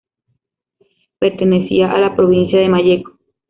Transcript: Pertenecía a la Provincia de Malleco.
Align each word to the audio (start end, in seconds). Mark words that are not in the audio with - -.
Pertenecía 1.19 1.91
a 1.91 1.99
la 1.99 2.15
Provincia 2.15 2.59
de 2.59 2.69
Malleco. 2.69 3.19